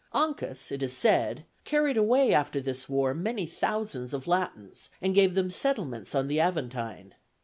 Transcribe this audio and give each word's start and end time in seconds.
Ancus, 0.15 0.71
it 0.71 0.81
is 0.81 0.97
said, 0.97 1.45
carried 1.63 1.95
away 1.95 2.33
after 2.33 2.59
this 2.59 2.89
war 2.89 3.13
many 3.13 3.45
thousands 3.45 4.15
of 4.15 4.25
Latins, 4.25 4.89
and 4.99 5.13
gave 5.13 5.35
them 5.35 5.51
settlements 5.51 6.15
on 6.15 6.27
the 6.27 6.39
Aventine. 6.41 7.13